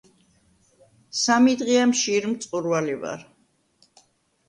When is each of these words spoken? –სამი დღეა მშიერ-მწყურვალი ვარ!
–სამი 1.25 1.55
დღეა 1.61 1.85
მშიერ-მწყურვალი 1.93 2.99
ვარ! 3.07 3.21